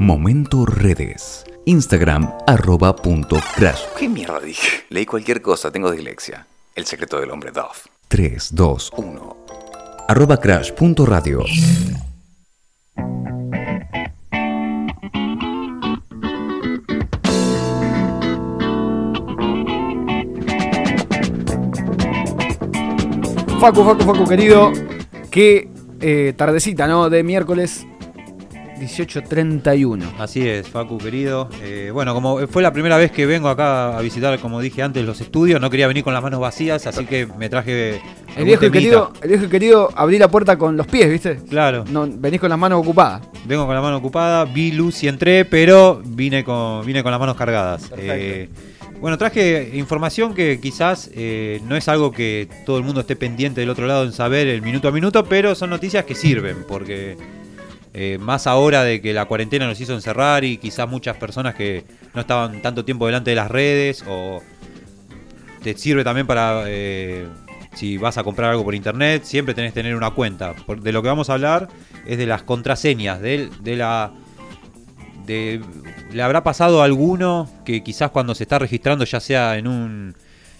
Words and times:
Momento 0.00 0.66
Redes. 0.66 1.44
Instagram 1.66 2.28
arroba 2.48 2.96
punto 2.96 3.36
crash. 3.54 3.84
¿Qué 3.96 4.08
mierda 4.08 4.40
dije? 4.40 4.84
Leí 4.90 5.06
cualquier 5.06 5.40
cosa, 5.40 5.70
tengo 5.70 5.88
dislexia. 5.92 6.48
El 6.74 6.84
secreto 6.84 7.20
del 7.20 7.30
hombre 7.30 7.52
Dove. 7.52 7.68
3, 8.08 8.48
2, 8.56 8.92
1. 8.96 9.36
arroba 10.08 10.40
crash 10.40 10.72
punto 10.72 11.06
radio. 11.06 11.44
Facu, 23.60 23.84
Facu, 23.84 24.04
Facu, 24.04 24.28
querido. 24.28 24.72
Qué 25.30 25.68
eh, 26.00 26.34
tardecita, 26.36 26.88
¿no? 26.88 27.08
De 27.08 27.22
miércoles 27.22 27.86
18.31. 28.86 30.02
Así 30.18 30.46
es, 30.46 30.68
Facu 30.68 30.98
querido. 30.98 31.48
Eh, 31.62 31.90
bueno, 31.92 32.14
como 32.14 32.46
fue 32.46 32.62
la 32.62 32.72
primera 32.72 32.96
vez 32.96 33.10
que 33.10 33.26
vengo 33.26 33.48
acá 33.48 33.96
a 33.96 34.00
visitar, 34.00 34.38
como 34.38 34.60
dije 34.60 34.82
antes, 34.82 35.04
los 35.04 35.20
estudios, 35.20 35.60
no 35.60 35.70
quería 35.70 35.86
venir 35.86 36.04
con 36.04 36.14
las 36.14 36.22
manos 36.22 36.40
vacías, 36.40 36.86
así 36.86 37.04
que 37.06 37.26
me 37.26 37.48
traje. 37.48 38.00
El 38.36 38.44
viejo, 38.44 38.66
y 38.66 38.70
querido, 38.70 39.12
el 39.22 39.28
viejo 39.28 39.44
y 39.44 39.48
querido 39.48 39.90
abrí 39.94 40.18
la 40.18 40.28
puerta 40.28 40.58
con 40.58 40.76
los 40.76 40.86
pies, 40.86 41.08
¿viste? 41.08 41.38
Claro, 41.48 41.84
No, 41.90 42.06
venís 42.10 42.40
con 42.40 42.50
las 42.50 42.58
manos 42.58 42.80
ocupadas. 42.80 43.22
vengo 43.46 43.64
con 43.66 43.74
la 43.74 43.80
mano 43.80 43.96
ocupada, 43.98 44.44
vi 44.44 44.72
luz 44.72 45.02
y 45.04 45.08
entré, 45.08 45.44
pero 45.44 46.02
vine 46.04 46.42
con, 46.42 46.84
vine 46.84 47.02
con 47.02 47.12
las 47.12 47.20
manos 47.20 47.36
cargadas. 47.36 47.92
Eh, 47.96 48.48
bueno, 49.00 49.18
traje 49.18 49.70
información 49.74 50.34
que 50.34 50.58
quizás 50.60 51.10
eh, 51.14 51.60
no 51.68 51.76
es 51.76 51.88
algo 51.88 52.10
que 52.10 52.48
todo 52.66 52.78
el 52.78 52.84
mundo 52.84 53.02
esté 53.02 53.14
pendiente 53.16 53.60
del 53.60 53.70
otro 53.70 53.86
lado 53.86 54.04
en 54.04 54.12
saber 54.12 54.48
el 54.48 54.62
minuto 54.62 54.88
a 54.88 54.92
minuto, 54.92 55.24
pero 55.24 55.54
son 55.54 55.70
noticias 55.70 56.04
que 56.04 56.14
sirven, 56.14 56.64
porque 56.66 57.16
eh, 57.96 58.18
más 58.18 58.48
ahora 58.48 58.82
de 58.82 59.00
que 59.00 59.12
la 59.12 59.26
cuarentena 59.26 59.68
nos 59.68 59.80
hizo 59.80 59.94
encerrar 59.94 60.42
y 60.42 60.56
quizás 60.56 60.88
muchas 60.88 61.16
personas 61.16 61.54
que 61.54 61.84
no 62.12 62.22
estaban 62.22 62.60
tanto 62.60 62.84
tiempo 62.84 63.06
delante 63.06 63.30
de 63.30 63.36
las 63.36 63.48
redes 63.48 64.02
o 64.08 64.42
te 65.62 65.78
sirve 65.78 66.02
también 66.02 66.26
para 66.26 66.64
eh, 66.66 67.28
si 67.74 67.96
vas 67.96 68.18
a 68.18 68.24
comprar 68.24 68.50
algo 68.50 68.64
por 68.64 68.74
internet, 68.74 69.22
siempre 69.22 69.54
tenés 69.54 69.72
que 69.72 69.80
tener 69.80 69.94
una 69.94 70.10
cuenta. 70.10 70.54
De 70.80 70.90
lo 70.90 71.02
que 71.02 71.08
vamos 71.08 71.30
a 71.30 71.34
hablar 71.34 71.68
es 72.04 72.18
de 72.18 72.26
las 72.26 72.42
contraseñas, 72.42 73.20
de, 73.20 73.48
la... 73.64 74.12
¿Le 75.26 76.22
habrá 76.22 76.42
pasado 76.42 76.82
a 76.82 76.84
alguno 76.84 77.48
que 77.64 77.84
quizás 77.84 78.10
cuando 78.10 78.34
se 78.34 78.42
está 78.42 78.58
registrando, 78.58 79.04
ya 79.04 79.20
sea 79.20 79.56
en 79.56 79.68
un 79.68 80.16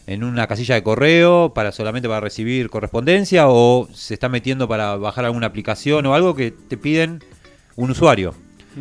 en 0.06 0.22
una 0.22 0.46
casilla 0.46 0.74
de 0.74 0.82
correo 0.82 1.52
para 1.54 1.72
solamente 1.72 2.08
para 2.08 2.20
recibir 2.20 2.68
correspondencia 2.68 3.48
o 3.48 3.88
se 3.94 4.14
está 4.14 4.28
metiendo 4.28 4.68
para 4.68 4.96
bajar 4.96 5.24
alguna 5.24 5.46
aplicación 5.46 6.04
o 6.06 6.14
algo 6.14 6.34
que 6.34 6.50
te 6.50 6.76
piden 6.76 7.24
un 7.76 7.90
usuario? 7.90 8.34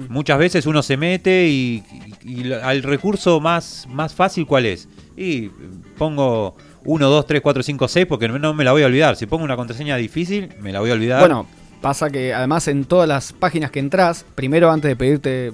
Muchas 0.09 0.39
veces 0.39 0.66
uno 0.66 0.81
se 0.81 0.97
mete 0.97 1.47
y, 1.47 1.83
y- 2.25 2.47
y 2.47 2.53
al 2.53 2.81
recurso 2.81 3.39
más, 3.39 3.88
más 3.89 4.13
fácil, 4.16 4.47
¿cuál 4.47 4.66
es? 4.66 4.88
Y 5.16 5.49
pongo 5.97 6.55
1, 6.86 7.09
2, 7.09 7.25
3, 7.27 7.41
4, 7.41 7.64
5, 7.64 7.88
6 7.88 8.05
porque 8.08 8.27
no, 8.27 8.39
no 8.39 8.53
me 8.53 8.64
la 8.64 8.71
voy 8.71 8.81
a 8.83 8.88
olvidar. 8.88 9.16
Si 9.16 9.25
pongo 9.27 9.44
una 9.44 9.55
contraseña 9.55 9.95
difícil, 9.97 10.49
me 10.61 10.71
la 10.71 10.80
voy 10.80 10.89
a 10.89 10.94
olvidar. 10.94 11.19
Bueno, 11.19 11.45
pasa 11.81 12.09
que 12.09 12.33
además 12.33 12.67
en 12.67 12.86
todas 12.86 13.08
las 13.08 13.33
páginas 13.33 13.69
que 13.69 13.80
entras, 13.80 14.25
primero 14.36 14.71
antes 14.71 14.89
de 14.89 14.95
pedirte 14.95 15.53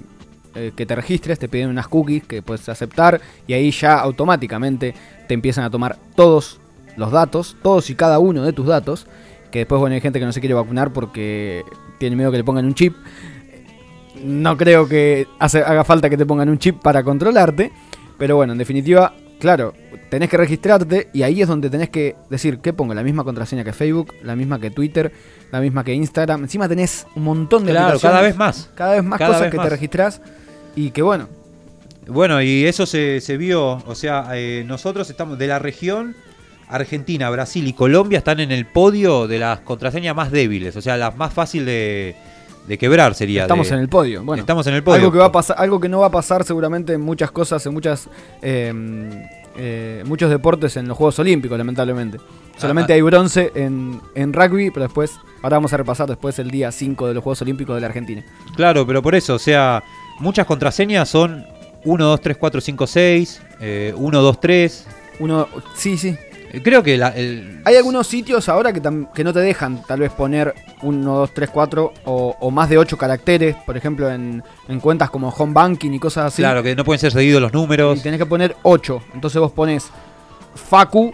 eh, 0.56 0.72
que 0.76 0.86
te 0.86 0.96
registres, 0.96 1.38
te 1.38 1.50
piden 1.50 1.70
unas 1.70 1.88
cookies 1.90 2.24
que 2.24 2.42
puedes 2.42 2.70
aceptar 2.70 3.20
y 3.46 3.54
ahí 3.54 3.72
ya 3.72 4.00
automáticamente 4.00 4.94
te 5.28 5.34
empiezan 5.34 5.66
a 5.66 5.70
tomar 5.70 5.98
todos 6.16 6.60
los 6.96 7.12
datos, 7.12 7.56
todos 7.62 7.90
y 7.90 7.96
cada 7.96 8.20
uno 8.20 8.44
de 8.44 8.54
tus 8.54 8.68
datos, 8.68 9.06
que 9.52 9.60
después 9.60 9.80
bueno, 9.80 9.96
hay 9.96 10.02
gente 10.02 10.20
que 10.20 10.26
no 10.26 10.32
se 10.34 10.40
quiere 10.40 10.54
vacunar 10.56 10.92
porque 10.94 11.64
tiene 12.00 12.16
miedo 12.16 12.32
que 12.32 12.38
le 12.38 12.44
pongan 12.44 12.66
un 12.66 12.74
chip. 12.74 12.96
No 14.24 14.58
creo 14.58 14.88
que 14.88 15.28
hace- 15.40 15.64
haga 15.64 15.84
falta 15.84 16.10
que 16.10 16.18
te 16.18 16.26
pongan 16.26 16.50
un 16.50 16.58
chip 16.60 16.82
para 16.82 17.04
controlarte, 17.04 17.72
pero 18.18 18.36
bueno, 18.36 18.52
en 18.54 18.60
definitiva, 18.60 19.14
claro, 19.40 19.74
tenés 20.10 20.30
que 20.30 20.36
registrarte 20.38 21.10
y 21.14 21.24
ahí 21.24 21.42
es 21.42 21.48
donde 21.48 21.70
tenés 21.70 21.90
que 21.90 22.16
decir, 22.30 22.60
¿qué 22.60 22.74
pongo? 22.74 22.94
La 22.94 23.04
misma 23.04 23.24
contraseña 23.24 23.64
que 23.64 23.72
Facebook, 23.72 24.14
la 24.24 24.36
misma 24.36 24.60
que 24.60 24.72
Twitter, 24.72 25.12
la 25.52 25.62
misma 25.62 25.84
que 25.86 25.94
Instagram. 25.94 26.42
Encima 26.44 26.68
tenés 26.68 27.08
un 27.16 27.24
montón 27.24 27.66
de 27.66 27.72
claro, 27.72 27.98
cada 28.00 28.22
vez 28.22 28.36
más. 28.36 28.70
cada 28.76 28.94
vez 28.96 29.04
más 29.04 29.18
cada 29.20 29.30
cosas 29.30 29.42
vez 29.44 29.52
que 29.52 29.58
más. 29.58 29.66
te 29.68 29.70
registrás 29.70 30.22
y 30.76 30.92
que 30.92 31.02
bueno, 31.02 31.28
Bueno, 32.08 32.42
y 32.42 32.66
eso 32.66 32.86
se, 32.86 33.22
se 33.22 33.38
vio, 33.38 33.84
o 33.86 33.96
sea, 33.96 34.28
eh, 34.34 34.64
nosotros 34.68 35.10
estamos 35.10 35.38
de 35.38 35.48
la 35.48 35.60
región, 35.60 36.16
Argentina, 36.70 37.30
Brasil 37.30 37.68
y 37.68 37.74
Colombia 37.74 38.20
están 38.20 38.40
en 38.40 38.52
el 38.52 38.66
podio 38.66 39.28
de 39.28 39.40
las 39.40 39.60
contraseñas 39.62 40.16
más 40.16 40.32
débiles, 40.32 40.76
o 40.76 40.82
sea, 40.82 40.98
las 40.98 41.16
más 41.18 41.34
fácil 41.34 41.66
de, 41.66 42.16
de 42.68 42.78
quebrar 42.78 43.16
sería. 43.16 43.42
estamos 43.44 43.68
de- 43.70 43.76
en 43.76 43.82
el 43.82 43.90
podio. 43.90 44.24
Bueno, 44.24 44.42
estamos 44.42 44.66
en 44.68 44.76
el 44.76 44.84
podio. 44.84 44.98
Algo 45.00 45.12
que 45.12 45.18
va 45.18 45.26
a 45.26 45.32
pasar, 45.32 45.56
algo 45.60 45.80
que 45.80 45.90
no 45.90 46.00
va 46.00 46.08
a 46.08 46.12
pasar 46.12 46.44
seguramente 46.44 46.94
en 46.94 47.02
muchas 47.02 47.32
cosas, 47.32 47.66
en 47.66 47.74
muchas 47.74 48.08
eh, 48.42 48.72
eh, 49.58 50.04
muchos 50.06 50.30
deportes 50.30 50.78
en 50.78 50.88
los 50.88 50.96
Juegos 50.98 51.20
Olímpicos, 51.20 51.58
lamentablemente. 51.58 52.18
Solamente 52.58 52.94
Ah, 52.94 52.96
ah. 52.96 52.98
hay 52.98 53.02
bronce 53.02 53.52
en, 53.56 54.00
en 54.16 54.32
rugby, 54.34 54.70
pero 54.72 54.84
después, 54.86 55.12
ahora 55.42 55.58
vamos 55.58 55.74
a 55.74 55.78
repasar 55.78 56.08
después 56.08 56.38
el 56.40 56.52
día 56.52 56.72
5 56.72 57.08
de 57.08 57.14
los 57.14 57.24
Juegos 57.24 57.42
Olímpicos 57.42 57.76
de 57.76 57.82
la 57.82 57.88
Argentina. 57.88 58.24
Claro, 58.56 58.86
pero 58.86 59.02
por 59.02 59.16
eso, 59.16 59.36
o 59.36 59.40
sea, 59.40 59.84
muchas 60.20 60.46
contraseñas 60.46 61.10
son 61.10 61.46
1, 61.84 62.06
2, 62.06 62.22
3, 62.22 62.38
4, 62.38 62.62
5, 62.62 62.88
6, 62.88 63.42
eh, 63.62 63.94
1, 63.98 64.22
2, 64.22 64.40
3. 64.40 64.88
Uno, 65.20 65.48
sí, 65.76 65.98
sí. 65.98 66.16
Creo 66.64 66.82
que 66.84 66.98
la- 66.98 67.10
el, 67.10 67.62
Hay 67.66 67.76
algunos 67.76 68.08
sitios 68.08 68.50
ahora 68.50 68.74
que, 68.74 68.82
que 69.14 69.24
no 69.24 69.34
te 69.34 69.40
dejan 69.40 69.84
tal 69.86 70.00
vez 70.00 70.12
poner 70.12 70.54
1, 70.82 71.16
2, 71.16 71.32
3, 71.34 71.50
4 71.50 71.94
o, 72.06 72.36
o 72.40 72.52
más 72.52 72.70
de 72.70 72.78
8 72.78 72.98
caracteres, 72.98 73.56
por 73.66 73.78
ejemplo 73.78 74.10
en, 74.12 74.44
en 74.68 74.80
cuentas 74.80 75.10
como 75.10 75.30
home 75.30 75.54
banking 75.54 75.92
y 75.92 76.00
cosas 76.00 76.26
así. 76.34 76.42
Claro, 76.42 76.64
que 76.64 76.76
no 76.76 76.84
pueden 76.84 77.00
ser 77.00 77.12
seguidos 77.12 77.42
los 77.42 77.54
números. 77.54 78.00
Y 78.00 78.02
tenés 78.02 78.20
que 78.20 78.26
poner 78.26 78.56
8. 78.64 79.02
Entonces 79.14 79.40
vos 79.40 79.52
pones 79.52 79.90
Facu 80.56 81.14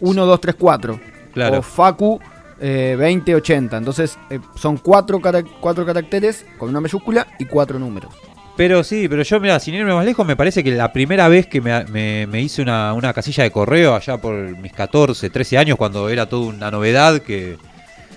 1, 0.00 0.26
2, 0.26 0.40
3, 0.40 0.54
4. 0.58 1.00
Claro. 1.32 1.58
O 1.58 1.62
Facu 1.62 2.18
eh, 2.60 2.96
20, 2.98 3.34
80. 3.34 3.76
Entonces 3.76 4.18
eh, 4.30 4.40
son 4.54 4.78
4 4.78 5.20
cuatro 5.60 5.84
caracteres 5.84 6.46
con 6.58 6.70
una 6.70 6.80
mayúscula 6.80 7.26
y 7.38 7.44
4 7.44 7.78
números. 7.78 8.12
Pero 8.56 8.82
sí, 8.84 9.06
pero 9.08 9.22
yo, 9.22 9.38
mira, 9.38 9.60
sin 9.60 9.74
irme 9.74 9.92
más 9.92 10.04
lejos, 10.04 10.26
me 10.26 10.34
parece 10.36 10.64
que 10.64 10.70
la 10.70 10.92
primera 10.92 11.28
vez 11.28 11.46
que 11.46 11.60
me, 11.60 11.84
me- 11.84 12.26
me 12.26 12.40
hice 12.40 12.62
una, 12.62 12.94
una 12.94 13.12
casilla 13.12 13.44
de 13.44 13.50
correo, 13.50 13.94
allá 13.94 14.16
por 14.16 14.34
mis 14.34 14.72
14, 14.72 15.28
13 15.28 15.58
años, 15.58 15.76
cuando 15.76 16.08
era 16.08 16.26
toda 16.26 16.46
una 16.46 16.70
novedad, 16.70 17.18
que 17.20 17.58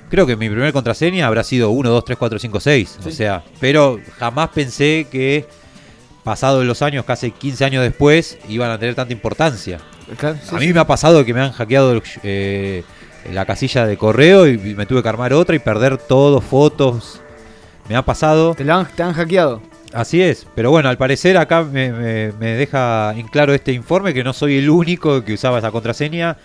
creo 0.10 0.26
que 0.26 0.38
mi 0.38 0.50
primer 0.50 0.72
contraseña 0.72 1.28
habrá 1.28 1.44
sido 1.44 1.72
1, 1.72 1.90
2, 1.90 2.06
3, 2.06 2.18
4, 2.18 2.40
5, 2.40 2.60
6. 2.62 3.00
O 3.06 3.12
sea, 3.12 3.44
pero 3.60 4.00
jamás 4.18 4.50
pensé 4.50 5.08
que, 5.12 5.46
pasados 6.24 6.64
los 6.64 6.82
años, 6.82 7.04
casi 7.04 7.32
15 7.32 7.66
años 7.66 7.84
después, 7.84 8.38
iban 8.48 8.72
a 8.72 8.80
tener 8.80 8.96
tanta 8.96 9.12
importancia. 9.12 9.80
a 10.56 10.60
mí 10.60 10.72
me 10.74 10.80
ha 10.80 10.88
pasado 10.88 11.26
que 11.26 11.34
me 11.34 11.42
han 11.42 11.52
hackeado 11.52 12.02
eh, 12.24 12.84
la 13.34 13.46
casilla 13.46 13.86
de 13.86 13.98
correo 13.98 14.48
y 14.48 14.58
me 14.58 14.86
tuve 14.86 15.04
que 15.04 15.10
armar 15.10 15.34
otra 15.34 15.54
y 15.56 15.60
perder 15.60 15.98
todo, 15.98 16.40
fotos. 16.40 17.20
Me 17.90 17.96
ha 17.98 18.04
pasado. 18.04 18.54
¿Te, 18.56 18.64
la 18.64 18.78
han, 18.80 18.88
te 18.96 19.04
han 19.04 19.14
hackeado. 19.14 19.62
Así 19.94 20.22
es, 20.22 20.46
pero 20.56 20.70
bueno, 20.70 20.90
al 20.90 20.98
parecer 20.98 21.36
acá 21.38 21.64
me, 21.64 21.92
me- 21.92 22.32
me 22.34 22.48
deja 22.56 23.12
en 23.16 23.28
claro 23.28 23.54
este 23.54 23.72
informe 23.74 24.14
que 24.14 24.24
no 24.24 24.34
soy 24.34 24.58
el 24.58 24.70
único 24.70 25.24
que 25.24 25.34
usaba 25.34 25.58
esa 25.60 25.72
contraseña. 25.72 26.38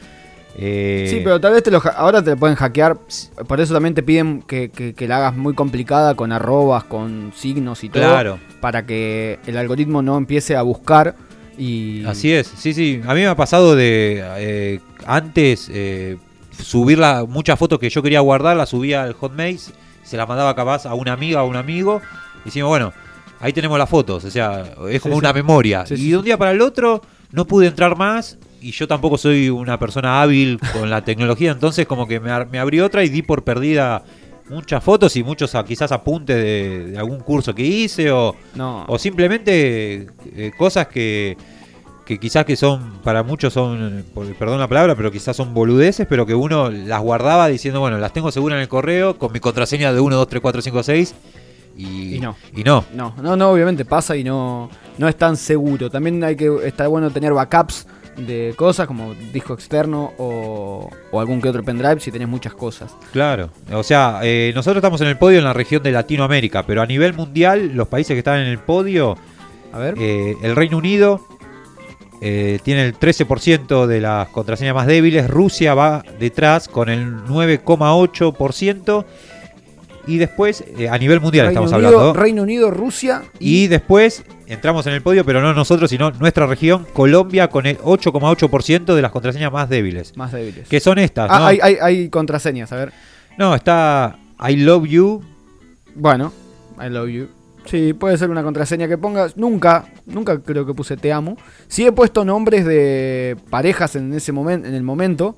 Eh, 0.56 1.08
Sí, 1.10 1.20
pero 1.24 1.40
tal 1.40 1.52
vez 1.52 1.62
te 1.62 1.70
lo, 1.70 1.82
ahora 1.96 2.22
te 2.22 2.36
pueden 2.36 2.56
hackear. 2.56 2.96
Por 3.46 3.60
eso 3.60 3.74
también 3.74 3.94
te 3.94 4.02
piden 4.02 4.40
que, 4.42 4.70
que- 4.70 4.94
que 4.94 5.08
la 5.08 5.16
hagas 5.18 5.36
muy 5.36 5.52
complicada 5.54 6.14
con 6.14 6.32
arrobas, 6.32 6.84
con 6.84 7.32
signos 7.36 7.84
y 7.84 7.88
todo. 7.90 8.02
Claro. 8.04 8.38
Para 8.60 8.86
que 8.86 9.38
el 9.46 9.56
algoritmo 9.58 10.00
no 10.00 10.16
empiece 10.16 10.56
a 10.56 10.62
buscar 10.62 11.14
y. 11.58 12.04
Así 12.06 12.32
es, 12.32 12.46
sí, 12.46 12.72
sí. 12.72 13.00
A 13.06 13.14
mí 13.14 13.20
me 13.20 13.26
ha 13.26 13.36
pasado 13.36 13.74
de 13.76 14.22
eh, 14.38 14.80
antes 15.06 15.68
eh, 15.72 16.16
subir 16.56 16.98
la- 16.98 17.24
muchas 17.24 17.58
fotos 17.58 17.78
que 17.78 17.90
yo 17.90 18.02
quería 18.02 18.20
guardar, 18.20 18.56
las 18.56 18.70
subía 18.70 19.02
al 19.02 19.12
Hotmail, 19.12 19.58
se 20.02 20.16
las 20.16 20.26
mandaba 20.28 20.54
capaz 20.54 20.86
a 20.86 20.94
una 20.94 21.12
amiga 21.12 21.42
o 21.42 21.48
un 21.48 21.56
amigo. 21.56 22.00
Y 22.42 22.46
decimos, 22.46 22.68
bueno, 22.68 22.92
ahí 23.40 23.52
tenemos 23.52 23.78
las 23.78 23.88
fotos, 23.88 24.24
o 24.24 24.30
sea, 24.30 24.74
es 24.90 25.00
como 25.00 25.14
Sí, 25.14 25.18
una 25.18 25.28
sí. 25.30 25.34
memoria. 25.34 25.86
Sí, 25.86 25.94
y 25.94 26.10
de 26.10 26.16
un 26.18 26.24
día 26.24 26.36
para 26.38 26.52
el 26.52 26.60
otro 26.60 27.02
no 27.32 27.44
pude 27.46 27.66
entrar 27.66 27.96
más 27.96 28.38
y 28.60 28.70
yo 28.70 28.88
tampoco 28.88 29.18
soy 29.18 29.50
una 29.50 29.78
persona 29.78 30.22
hábil 30.22 30.58
con 30.72 30.88
la 30.88 31.04
tecnología, 31.04 31.50
entonces 31.52 31.86
como 31.86 32.06
que 32.08 32.20
me, 32.20 32.30
abrí 32.58 32.80
otra 32.80 33.04
y 33.04 33.08
di 33.08 33.22
por 33.22 33.44
perdida 33.44 34.02
muchas 34.48 34.82
fotos 34.84 35.16
y 35.16 35.22
muchos 35.24 35.54
a- 35.54 35.64
quizás 35.64 35.90
apuntes 35.92 36.36
de, 36.36 36.86
de 36.92 36.98
algún 36.98 37.20
curso 37.20 37.54
que 37.54 37.62
hice 37.62 38.10
o, 38.10 38.34
No. 38.54 38.84
o 38.88 38.98
simplemente 38.98 40.06
eh, 40.36 40.52
cosas 40.56 40.86
que, 40.88 41.36
que 42.06 42.18
quizás 42.20 42.44
que 42.44 42.54
son, 42.56 42.98
para 43.02 43.22
muchos 43.22 43.52
son, 43.54 44.04
perdón 44.38 44.60
la 44.60 44.68
palabra, 44.68 44.94
pero 44.94 45.10
quizás 45.10 45.34
son 45.36 45.54
boludeces, 45.54 46.06
pero 46.08 46.26
que 46.26 46.34
uno 46.34 46.70
las 46.70 47.00
guardaba 47.00 47.48
diciendo, 47.48 47.80
bueno, 47.80 47.96
las 47.98 48.12
tengo 48.12 48.30
seguras 48.30 48.56
en 48.56 48.62
el 48.62 48.68
correo 48.68 49.18
con 49.18 49.32
mi 49.32 49.40
contraseña 49.40 49.92
de 49.92 50.00
1, 50.00 50.14
2, 50.16 50.28
3, 50.28 50.40
4, 50.42 50.62
5, 50.62 50.82
6 50.82 51.14
y, 51.76 52.16
Y 52.16 52.20
no. 52.20 52.36
Y 52.54 52.62
no. 52.64 52.84
No, 52.94 53.14
no, 53.22 53.36
no, 53.36 53.50
obviamente 53.50 53.84
pasa 53.84 54.16
y 54.16 54.24
no, 54.24 54.70
no 54.98 55.08
es 55.08 55.16
tan 55.16 55.36
seguro. 55.36 55.90
También 55.90 56.22
hay 56.24 56.36
que 56.36 56.50
está 56.64 56.86
bueno 56.88 57.10
tener 57.10 57.32
backups 57.32 57.86
de 58.16 58.54
cosas 58.56 58.86
como 58.86 59.12
disco 59.32 59.54
externo 59.54 60.12
o, 60.18 60.88
o 61.10 61.20
algún 61.20 61.40
que 61.42 61.48
otro 61.48 61.64
pendrive 61.64 61.98
si 61.98 62.12
tenés 62.12 62.28
muchas 62.28 62.54
cosas. 62.54 62.94
Claro, 63.12 63.50
o 63.72 63.82
sea, 63.82 64.20
eh, 64.22 64.52
nosotros 64.54 64.76
estamos 64.76 65.00
en 65.00 65.08
el 65.08 65.18
podio 65.18 65.38
en 65.38 65.44
la 65.44 65.52
región 65.52 65.82
de 65.82 65.90
Latinoamérica, 65.90 66.64
pero 66.64 66.80
a 66.80 66.86
nivel 66.86 67.14
mundial, 67.14 67.72
los 67.74 67.88
países 67.88 68.14
que 68.14 68.18
están 68.18 68.38
en 68.38 68.46
el 68.46 68.58
podio, 68.58 69.16
A 69.72 69.78
ver. 69.80 69.94
eh, 69.98 70.36
el 70.42 70.54
Reino 70.54 70.78
Unido 70.78 71.26
eh, 72.20 72.60
tiene 72.62 72.84
el 72.86 72.96
13% 72.96 73.86
de 73.86 74.00
las 74.00 74.28
contraseñas 74.28 74.76
más 74.76 74.86
débiles, 74.86 75.28
Rusia 75.28 75.74
va 75.74 76.04
detrás 76.20 76.68
con 76.68 76.88
el 76.90 77.16
9,8%, 77.24 79.04
y 80.06 80.18
después, 80.18 80.64
eh, 80.78 80.88
a 80.88 80.98
nivel 80.98 81.20
mundial 81.20 81.46
Reino 81.46 81.60
estamos 81.64 81.72
Unido, 81.82 81.98
hablando, 82.00 82.20
Reino 82.20 82.42
Unido, 82.42 82.70
Rusia 82.70 83.22
y, 83.38 83.64
y 83.64 83.66
después 83.68 84.24
entramos 84.46 84.86
en 84.86 84.92
el 84.94 85.02
podio, 85.02 85.24
pero 85.24 85.40
no 85.40 85.54
nosotros, 85.54 85.90
sino 85.90 86.10
nuestra 86.12 86.46
región, 86.46 86.86
Colombia, 86.92 87.48
con 87.48 87.66
el 87.66 87.78
8,8% 87.78 88.94
de 88.94 89.02
las 89.02 89.10
contraseñas 89.10 89.52
más 89.52 89.68
débiles. 89.68 90.16
más 90.16 90.32
débiles. 90.32 90.68
Que 90.68 90.80
son 90.80 90.98
estas, 90.98 91.30
Ah, 91.30 91.38
¿no? 91.38 91.46
hay, 91.46 91.58
hay, 91.62 91.76
hay 91.80 92.08
contraseñas, 92.08 92.72
a 92.72 92.76
ver. 92.76 92.92
No, 93.38 93.54
está 93.54 94.18
I 94.48 94.56
love 94.56 94.84
you, 94.86 95.22
Bueno, 95.94 96.32
I 96.84 96.88
love 96.90 97.08
you. 97.08 97.28
Sí, 97.66 97.94
puede 97.94 98.18
ser 98.18 98.28
una 98.28 98.42
contraseña 98.42 98.86
que 98.88 98.98
pongas. 98.98 99.38
Nunca, 99.38 99.86
nunca 100.04 100.38
creo 100.40 100.66
que 100.66 100.74
puse 100.74 100.98
te 100.98 101.10
amo. 101.12 101.36
Sí 101.66 101.86
he 101.86 101.92
puesto 101.92 102.22
nombres 102.24 102.66
de 102.66 103.36
parejas 103.48 103.96
en 103.96 104.12
ese 104.12 104.32
momento, 104.32 104.68
en 104.68 104.74
el 104.74 104.82
momento, 104.82 105.34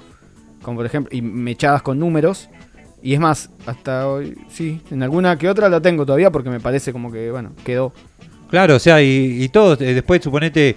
como 0.63 0.79
por 0.79 0.87
ejemplo, 0.87 1.17
y 1.17 1.23
mechadas 1.23 1.83
con 1.83 2.01
números. 2.01 2.49
Y 3.03 3.15
es 3.15 3.21
más, 3.21 3.51
hasta 3.67 4.09
hoy, 4.09 4.37
sí, 4.49 4.81
en 4.91 5.03
alguna 5.03 5.37
que 5.39 5.49
otra 5.49 5.69
la 5.69 5.81
tengo 5.81 6.05
todavía 6.05 6.31
porque 6.31 6.51
me 6.51 6.61
parece 6.61 6.93
como 6.93 7.13
que, 7.13 7.31
bueno, 7.31 7.53
quedó. 7.65 7.93
Claro, 8.51 8.77
o 8.77 8.79
sea, 8.79 9.01
y, 9.03 9.43
y 9.45 9.49
todos, 9.49 9.81
eh, 9.81 9.95
después 9.95 10.23
suponete 10.23 10.75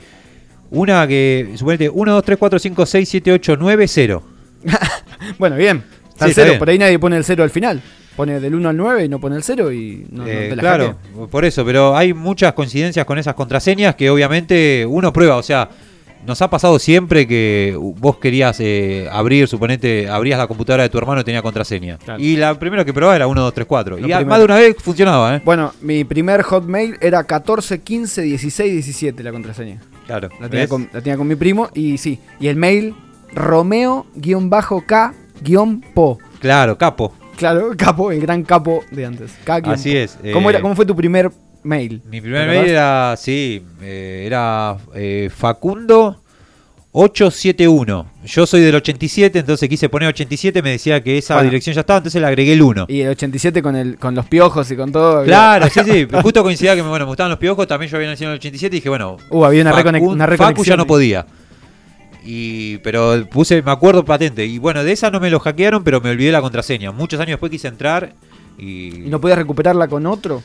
una 0.71 1.07
que, 1.07 1.51
suponete 1.56 1.89
1, 1.89 2.12
2, 2.13 2.24
3, 2.24 2.38
4, 2.38 2.60
5, 2.60 2.86
6, 2.86 3.10
7, 3.10 3.31
8, 3.33 3.57
9, 3.60 3.88
0. 3.88 4.24
Bueno, 5.38 5.56
bien. 5.56 5.83
Está 6.10 6.25
Sí, 6.25 6.25
el 6.25 6.30
está 6.31 6.42
cero, 6.42 6.45
bien. 6.51 6.60
por 6.60 6.69
ahí 6.69 6.77
nadie 6.77 7.00
pone 7.00 7.18
el 7.18 7.24
cero 7.24 7.44
al 7.44 7.50
final. 7.50 7.81
Pone 8.16 8.39
del 8.42 8.54
1 8.56 8.69
al 8.69 8.75
9 8.75 9.06
y 9.06 9.10
no 9.10 9.19
pone 9.19 9.38
el 9.38 9.44
0 9.44 9.71
y 9.71 10.06
no, 10.12 10.24
no 10.24 10.27
Eh, 10.27 10.48
te 10.50 10.56
la 10.57 10.62
claro, 10.62 10.98
hackea. 11.13 11.27
por 11.27 11.45
eso, 11.45 11.63
pero 11.63 11.95
hay 11.95 12.13
muchas 12.13 12.51
coincidencias 12.54 13.06
con 13.06 13.18
esas 13.18 13.33
contraseñas 13.33 13.95
que 13.95 14.10
obviamente 14.10 14.86
uno 14.86 15.13
prueba, 15.13 15.38
o 15.38 15.44
sea, 15.44 15.69
nos 16.25 16.42
ha 16.42 16.50
pasado 16.50 16.80
siempre 16.80 17.27
que 17.27 17.75
vos 17.80 18.18
querías 18.18 18.60
eh, 18.60 19.07
abrir, 19.12 19.48
suponete, 19.48 20.10
abrías 20.10 20.38
la 20.38 20.48
computadora 20.48 20.83
de 20.83 20.89
tu 20.89 20.98
hermano 20.98 21.21
y 21.21 21.24
tenía 21.24 21.42
contraseña. 21.42 21.98
Claro. 21.98 22.21
Y 22.21 22.36
la 22.36 22.57
primera 22.60 22.83
que 22.86 22.94
probaba 22.94 23.16
era 23.16 23.27
1, 23.27 23.42
2, 23.42 23.54
3, 23.54 23.68
4. 23.68 23.98
Lo 23.98 24.07
y 24.07 24.12
a- 24.12 24.18
primero. 24.18 24.30
más 24.30 24.39
de 24.39 24.45
una 24.45 24.56
vez 24.56 24.75
funcionaba, 24.80 25.38
¿eh? 25.38 25.42
Bueno, 25.45 25.74
mi 25.81 26.04
primer 26.04 26.42
hotmail 26.44 26.98
era 27.01 27.24
14, 27.24 27.80
15, 27.81 28.21
16, 28.24 28.74
17 28.74 29.24
la 29.24 29.31
contraseña. 29.31 29.80
Claro. 30.06 30.30
La 30.42 30.50
tenía, 30.50 30.68
con, 30.68 30.89
la 30.92 31.01
tenía 31.01 31.18
con 31.18 31.27
mi 31.27 31.36
primo 31.36 31.69
y 31.74 31.98
sí. 31.98 32.19
Y 32.39 32.48
el 32.48 32.56
mail 32.56 32.95
Romeo-K-Po. 33.33 36.19
Claro, 36.39 36.77
capo. 36.77 37.13
Claro, 37.38 37.71
capo, 37.77 38.12
el 38.12 38.19
gran 38.19 38.44
capo 38.44 38.83
de 38.92 39.06
antes. 39.06 39.31
K 39.44 39.62
Así 39.66 39.92
po. 39.92 39.98
es, 39.98 40.18
eh, 40.24 40.31
¿Cómo, 40.33 40.50
era, 40.50 40.62
¿Cómo 40.62 40.75
fue 40.75 40.86
tu 40.86 40.95
primer 40.95 41.31
mail? 41.64 42.02
Mi 42.10 42.22
primer 42.22 42.42
¿Te 42.50 42.56
mail 42.58 42.70
era, 42.70 43.16
sí, 43.18 43.64
eh, 43.82 44.24
era 44.26 44.78
eh, 44.96 45.30
Facundo 45.36 46.22
871. 46.92 48.12
Yo 48.26 48.46
soy 48.46 48.62
del 48.62 48.76
87, 48.76 49.40
entonces 49.40 49.70
quise 49.70 49.90
poner 49.90 50.10
87, 50.10 50.62
me 50.62 50.72
decía 50.72 51.02
que 51.04 51.18
esa 51.18 51.36
Bueno. 51.36 51.50
dirección 51.50 51.74
ya 51.76 51.82
estaba, 51.82 51.98
entonces 51.98 52.20
le 52.22 52.28
agregué 52.28 52.54
el 52.54 52.62
1. 52.62 52.86
Y 52.90 53.02
el 53.02 53.10
87 53.10 53.62
con, 53.62 53.76
el, 53.76 53.98
con 53.98 54.16
los 54.16 54.26
piojos 54.26 54.70
y 54.72 54.76
con 54.76 54.92
todo. 54.92 55.24
Claro, 55.24 55.68
sí, 55.70 55.80
sí, 55.86 56.08
justo 56.22 56.44
coincidía 56.44 56.76
que 56.76 56.82
bueno, 56.82 57.06
me 57.06 57.10
gustaban 57.10 57.30
los 57.30 57.40
piojos, 57.40 57.68
también 57.68 57.92
yo 57.92 57.98
había 57.98 58.10
nacido 58.10 58.30
en 58.30 58.34
el 58.34 58.40
87 58.40 58.76
y 58.76 58.80
dije, 58.80 58.90
bueno, 58.90 59.18
Uh, 59.30 59.46
había 59.46 59.62
una, 59.62 59.74
Facu- 59.74 60.08
una 60.12 60.28
Facu 60.38 60.64
ya 60.64 60.76
no 60.78 60.88
podía. 60.88 61.26
Y, 62.26 62.78
pero 62.80 63.26
puse, 63.30 63.62
me 63.62 63.72
acuerdo 63.72 64.04
patente. 64.04 64.46
Y 64.46 64.58
bueno, 64.60 64.84
de 64.84 64.92
esa 64.92 65.10
no 65.10 65.20
me 65.20 65.30
lo 65.30 65.40
hackearon, 65.40 65.84
pero 65.84 66.02
me 66.02 66.10
olvidé 66.10 66.32
la 66.32 66.42
contraseña. 66.42 66.92
Muchos 66.92 67.20
años 67.20 67.32
después 67.32 67.52
quise 67.52 67.68
entrar 67.70 68.14
y. 68.58 69.06
¿Y 69.06 69.10
no 69.10 69.22
podías 69.22 69.38
recuperarla 69.38 69.88
con 69.88 70.06
otro? 70.06 70.44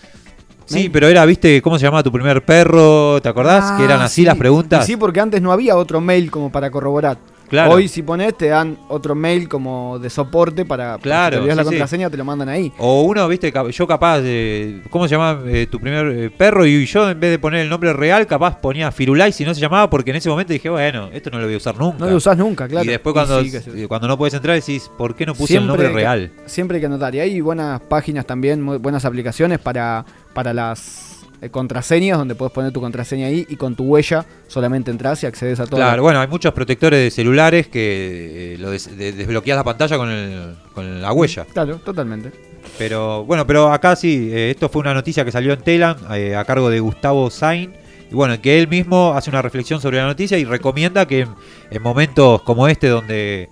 Sí, 0.67 0.89
pero 0.89 1.09
era, 1.09 1.25
viste, 1.25 1.61
¿cómo 1.63 1.79
se 1.79 1.85
llamaba 1.85 2.03
tu 2.03 2.13
primer 2.13 2.45
perro? 2.45 3.21
¿Te 3.21 3.29
acordás? 3.29 3.65
Ah, 3.67 3.77
que 3.79 3.85
eran 3.85 4.01
así 4.01 4.23
sí. 4.23 4.25
las 4.25 4.37
preguntas. 4.37 4.85
Y 4.85 4.93
Sí, 4.93 4.97
porque 4.97 5.21
antes 5.21 5.41
no 5.43 5.53
había 5.53 5.77
otro 5.77 6.01
mail 6.01 6.31
como 6.31 6.51
para 6.51 6.71
corroborar. 6.71 7.19
Claro. 7.49 7.73
Hoy 7.73 7.89
si 7.89 8.03
pones 8.03 8.37
te 8.37 8.49
dan 8.49 8.77
otro 8.89 9.15
mail 9.15 9.49
como 9.49 9.99
de 9.99 10.11
soporte 10.11 10.65
para... 10.65 10.99
Claro, 10.99 11.37
Si 11.37 11.39
te 11.39 11.41
olvidas 11.43 11.57
la 11.57 11.63
sí. 11.63 11.69
contraseña 11.69 12.11
te 12.11 12.17
lo 12.17 12.25
mandan 12.25 12.49
ahí. 12.49 12.73
O 12.79 13.03
uno, 13.03 13.29
viste, 13.29 13.53
yo 13.73 13.87
capaz, 13.87 14.21
de, 14.21 14.83
¿cómo 14.91 15.07
se 15.07 15.15
llama 15.15 15.41
eh, 15.47 15.67
tu 15.71 15.79
primer 15.79 16.07
eh, 16.07 16.31
perro? 16.31 16.67
Y 16.67 16.85
yo 16.87 17.09
en 17.11 17.21
vez 17.21 17.31
de 17.31 17.39
poner 17.39 17.61
el 17.61 17.69
nombre 17.69 17.93
real, 17.93 18.27
capaz 18.27 18.57
ponía 18.61 18.91
Firulai 18.91 19.33
si 19.33 19.45
no 19.45 19.55
se 19.55 19.61
llamaba, 19.61 19.89
porque 19.91 20.11
en 20.11 20.17
ese 20.17 20.29
momento 20.29 20.53
dije, 20.53 20.69
bueno, 20.71 21.11
esto 21.13 21.31
no 21.31 21.39
lo 21.39 21.45
voy 21.45 21.55
a 21.55 21.59
usar 21.59 21.77
nunca. 21.79 21.99
No 21.99 22.11
lo 22.11 22.17
usás 22.17 22.37
nunca, 22.37 22.67
claro. 22.67 22.85
Y 22.85 22.89
después 22.89 23.13
cuando, 23.13 23.43
sí. 23.45 23.87
cuando 23.89 24.09
no 24.09 24.19
puedes 24.19 24.35
entrar 24.35 24.57
decís, 24.57 24.91
¿por 24.97 25.15
qué 25.15 25.27
no 25.27 25.35
puse 25.35 25.57
el 25.57 25.67
nombre 25.67 25.89
que- 25.89 25.95
real? 25.95 26.33
Siempre 26.47 26.77
hay 26.77 26.81
que 26.81 26.87
anotar. 26.87 27.15
Y 27.15 27.21
hay 27.21 27.41
buenas 27.41 27.81
páginas 27.83 28.27
también, 28.27 28.63
muy 28.63 28.79
buenas 28.79 29.05
aplicaciones 29.05 29.59
para, 29.59 30.05
para 30.33 30.53
las 30.53 31.14
eh, 31.43 31.51
contraseñas, 31.51 32.19
donde 32.19 32.35
puedes 32.35 32.53
poner 32.53 32.73
tu 32.73 32.81
contraseña 32.81 33.27
ahí 33.27 33.47
y 33.49 33.57
con 33.57 33.75
tu 33.75 33.85
huella 33.85 34.25
solamente 34.49 34.91
entras 34.91 35.23
y 35.23 35.27
accedes 35.27 35.61
a 35.61 35.67
todo. 35.67 35.77
Claro, 35.77 36.03
bueno, 36.03 36.21
hay 36.21 36.29
muchos 36.29 36.53
protectores 36.53 37.01
de 37.01 37.11
celulares 37.11 37.69
que 37.69 38.55
eh, 38.55 38.59
lo 38.59 38.71
des- 38.71 38.97
de- 38.97 39.13
desbloqueas 39.13 39.57
la 39.57 39.65
pantalla 39.65 39.97
con, 39.97 40.11
el- 40.11 40.55
con 40.75 41.03
la 41.03 41.13
huella. 41.13 41.45
Claro, 41.53 41.77
totalmente. 41.79 42.33
Pero 42.79 43.25
bueno, 43.25 43.47
pero 43.47 43.73
acá 43.73 43.95
sí, 43.95 44.31
eh, 44.33 44.51
esto 44.51 44.69
fue 44.69 44.81
una 44.81 44.95
noticia 44.95 45.25
que 45.25 45.31
salió 45.33 45.53
en 45.53 45.61
Telam 45.61 45.97
a 46.09 46.45
cargo 46.45 46.71
de 46.71 46.81
Gustavo 46.81 47.31
Sain. 47.31 47.73
Y 48.11 48.15
bueno, 48.15 48.41
que 48.41 48.59
él 48.59 48.69
mismo 48.69 49.13
hace 49.15 49.31
una 49.31 49.43
reflexión 49.43 49.81
sobre 49.81 49.97
la 49.99 50.05
noticia 50.07 50.39
y 50.39 50.45
recomienda 50.45 51.07
que 51.07 51.21
en, 51.21 51.29
en 51.71 51.83
momentos 51.83 52.43
como 52.43 52.69
este, 52.69 52.89
donde, 52.89 53.49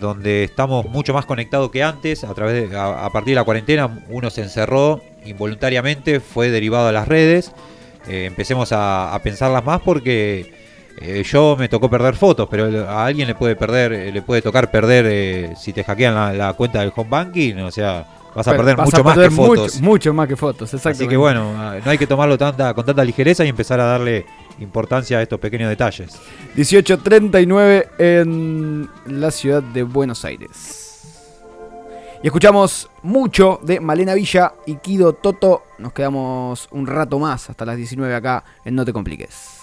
donde 0.00 0.44
estamos 0.44 0.84
mucho 0.86 1.14
más 1.14 1.24
conectados 1.24 1.70
que 1.70 1.82
antes, 1.82 2.24
a, 2.24 2.34
través 2.34 2.70
de- 2.70 2.76
a, 2.76 3.04
a 3.06 3.10
partir 3.10 3.32
de 3.32 3.36
la 3.36 3.44
cuarentena, 3.44 4.04
uno 4.08 4.28
se 4.30 4.42
encerró 4.42 5.00
involuntariamente, 5.26 6.20
fue 6.20 6.50
derivado 6.50 6.88
a 6.88 6.92
las 6.92 7.08
redes. 7.08 7.52
Eh, 8.08 8.26
empecemos 8.26 8.72
a, 8.72 9.14
a 9.14 9.22
pensarlas 9.22 9.64
más 9.64 9.80
porque 9.80 10.52
eh, 10.98 11.22
yo 11.24 11.56
me 11.58 11.68
tocó 11.68 11.90
perder 11.90 12.16
fotos, 12.16 12.48
pero 12.50 12.88
a 12.88 13.04
alguien 13.04 13.28
le 13.28 13.34
puede 13.34 13.54
perder, 13.54 13.92
eh, 13.92 14.12
le 14.12 14.22
puede 14.22 14.40
tocar 14.40 14.70
perder 14.70 15.04
eh, 15.06 15.54
si 15.56 15.72
te 15.72 15.84
hackean 15.84 16.14
la, 16.14 16.32
la 16.32 16.52
cuenta 16.54 16.80
del 16.80 16.90
home 16.94 17.10
banking, 17.10 17.56
o 17.56 17.70
sea, 17.70 18.06
vas 18.34 18.48
a 18.48 18.52
Pero 18.52 18.62
perder 18.62 18.76
vas 18.76 18.86
mucho 18.86 19.00
a 19.00 19.02
más 19.02 19.18
que 19.18 19.30
fotos. 19.30 19.80
Mucho, 19.82 20.14
más 20.14 20.26
que 20.26 20.36
fotos, 20.36 20.72
exactamente. 20.72 21.04
Así 21.04 21.10
que 21.10 21.16
bueno, 21.18 21.52
no 21.84 21.90
hay 21.90 21.98
que 21.98 22.06
tomarlo 22.06 22.38
tanta, 22.38 22.72
con 22.72 22.86
tanta 22.86 23.04
ligereza 23.04 23.44
y 23.44 23.48
empezar 23.48 23.78
a 23.78 23.84
darle 23.84 24.24
importancia 24.58 25.18
a 25.18 25.22
estos 25.22 25.38
pequeños 25.38 25.68
detalles. 25.68 26.18
1839 26.54 27.88
en 27.98 28.88
la 29.06 29.30
ciudad 29.30 29.62
de 29.62 29.82
Buenos 29.82 30.24
Aires. 30.24 30.85
Y 32.22 32.26
escuchamos 32.28 32.90
mucho 33.02 33.60
de 33.62 33.78
Malena 33.78 34.14
Villa 34.14 34.54
y 34.64 34.76
Kido 34.76 35.12
Toto. 35.12 35.64
Nos 35.78 35.92
quedamos 35.92 36.66
un 36.70 36.86
rato 36.86 37.18
más 37.18 37.50
hasta 37.50 37.64
las 37.64 37.76
19 37.76 38.14
acá 38.14 38.42
en 38.64 38.74
No 38.74 38.84
Te 38.84 38.92
Compliques. 38.92 39.55